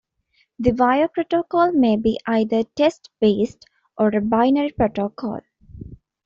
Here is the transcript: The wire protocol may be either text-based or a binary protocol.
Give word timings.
The 0.57 0.71
wire 0.71 1.09
protocol 1.09 1.73
may 1.73 1.95
be 1.95 2.19
either 2.25 2.63
text-based 2.75 3.65
or 3.99 4.07
a 4.15 4.19
binary 4.19 4.71
protocol. 4.71 5.41